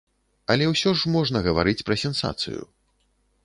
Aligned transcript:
Але 0.53 0.69
ўсё 0.69 0.93
ж 1.01 1.11
можна 1.17 1.37
гаварыць 1.49 1.85
пра 1.91 2.01
сенсацыю. 2.07 2.61